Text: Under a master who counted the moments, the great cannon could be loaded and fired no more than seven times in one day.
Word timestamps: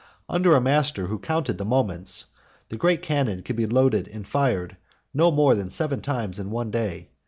Under 0.27 0.55
a 0.55 0.59
master 0.59 1.05
who 1.05 1.19
counted 1.19 1.59
the 1.59 1.63
moments, 1.63 2.25
the 2.69 2.75
great 2.75 3.03
cannon 3.03 3.43
could 3.43 3.55
be 3.55 3.67
loaded 3.67 4.07
and 4.07 4.25
fired 4.25 4.75
no 5.13 5.29
more 5.29 5.53
than 5.53 5.69
seven 5.69 6.01
times 6.01 6.39
in 6.39 6.49
one 6.49 6.71
day. 6.71 7.09